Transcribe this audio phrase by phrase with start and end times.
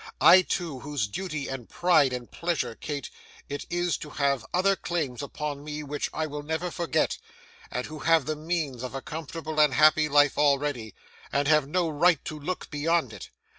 [0.19, 3.11] I, too, whose duty, and pride, and pleasure, Kate,
[3.49, 7.19] it is to have other claims upon me which I will never forget;
[7.69, 10.95] and who have the means of a comfortable and happy life already,
[11.31, 13.29] and have no right to look beyond it!